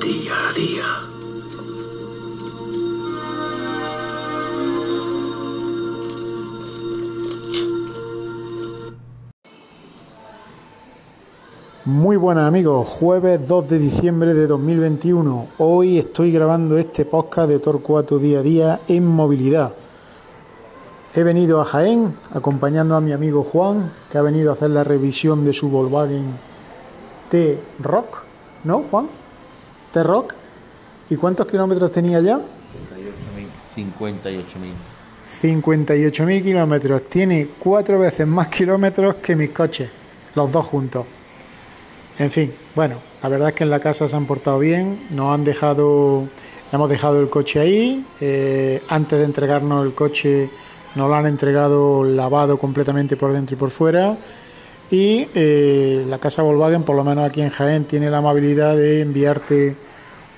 [0.00, 0.84] Día a día.
[11.84, 15.48] Muy buenas amigos, jueves 2 de diciembre de 2021.
[15.58, 19.74] Hoy estoy grabando este podcast de Torcuato Día a Día en movilidad.
[21.12, 24.84] He venido a Jaén acompañando a mi amigo Juan, que ha venido a hacer la
[24.84, 26.55] revisión de su Volkswagen
[27.30, 28.22] T-Rock,
[28.64, 29.08] ¿no Juan?
[29.92, 30.34] T-Rock.
[31.10, 32.40] ¿Y cuántos kilómetros tenía ya?
[33.76, 34.72] 58.000.
[35.42, 37.02] 58.000 kilómetros.
[37.08, 39.90] Tiene cuatro veces más kilómetros que mis coches,
[40.34, 41.06] los dos juntos.
[42.18, 45.34] En fin, bueno, la verdad es que en la casa se han portado bien, nos
[45.34, 46.28] han dejado,
[46.72, 50.50] hemos dejado el coche ahí, eh, antes de entregarnos el coche
[50.94, 54.16] nos lo han entregado lavado completamente por dentro y por fuera
[54.90, 59.00] y eh, la casa Volkswagen, por lo menos aquí en Jaén, tiene la amabilidad de
[59.00, 59.76] enviarte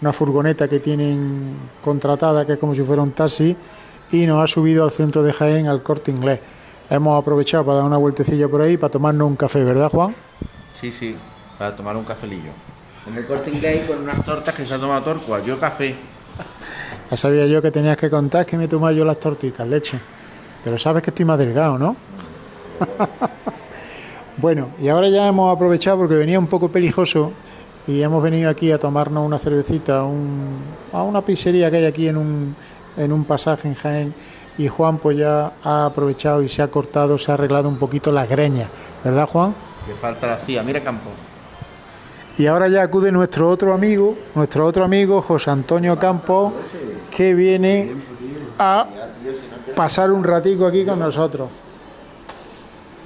[0.00, 3.56] una furgoneta que tienen contratada, que es como si fuera un taxi,
[4.10, 6.40] y nos ha subido al centro de Jaén al corte inglés.
[6.88, 10.14] Hemos aprovechado para dar una vueltecilla por ahí para tomarnos un café, ¿verdad, Juan?
[10.74, 11.14] Sí, sí,
[11.58, 12.52] para tomar un cafelillo.
[13.06, 15.94] En el corte inglés con unas tortas que se ha tomado Torcua, yo café.
[17.10, 19.98] Ya sabía yo que tenías que contar que me he tomado yo las tortitas, leche.
[20.64, 21.96] Pero sabes que estoy más delgado, ¿no?
[24.40, 27.32] bueno, y ahora ya hemos aprovechado porque venía un poco pelijoso
[27.86, 30.58] y hemos venido aquí a tomarnos una cervecita a, un-
[30.92, 32.54] a una pizzería que hay aquí en un,
[32.96, 34.14] en un pasaje en Jaén
[34.56, 38.12] y Juan pues ya ha aprovechado y se ha cortado, se ha arreglado un poquito
[38.12, 38.68] las greñas,
[39.04, 39.54] ¿verdad Juan?
[39.86, 41.10] Que falta la CIA, mira campo.
[42.36, 46.52] Y ahora ya acude nuestro otro amigo, nuestro otro amigo José Antonio Campos,
[47.10, 47.92] que viene
[48.58, 48.86] a
[49.74, 51.48] pasar un ratico aquí con nosotros.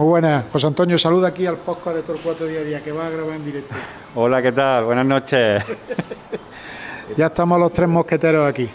[0.00, 3.06] Muy buenas, José Antonio, saluda aquí al podcast de Torcuato Día a Día, que va
[3.06, 3.74] a grabar en directo.
[4.14, 4.84] Hola, ¿qué tal?
[4.84, 5.62] Buenas noches.
[7.16, 8.66] Ya estamos los tres mosqueteros aquí.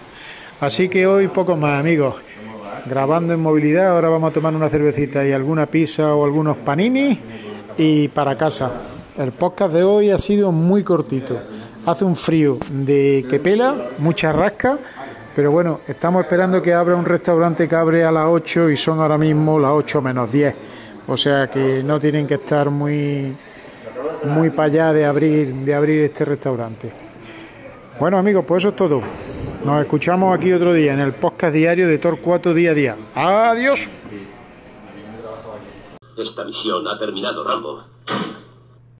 [0.59, 2.13] Así que hoy poco más, amigos.
[2.85, 7.19] Grabando en movilidad, ahora vamos a tomar una cervecita y alguna pizza o algunos panini
[7.75, 8.71] y para casa.
[9.17, 11.39] El podcast de hoy ha sido muy cortito.
[11.87, 14.77] Hace un frío de que pela, mucha rasca,
[15.35, 18.99] pero bueno, estamos esperando que abra un restaurante que abre a las 8 y son
[18.99, 20.55] ahora mismo las 8 menos 10.
[21.07, 23.35] O sea que no tienen que estar muy
[24.23, 26.91] muy para allá de abrir de abrir este restaurante.
[27.99, 29.01] Bueno amigos, pues eso es todo.
[29.63, 32.97] Nos escuchamos aquí otro día en el podcast diario de Torcuato Día a Día.
[33.15, 33.87] Adiós.
[36.17, 37.94] Esta misión ha terminado, Rambo.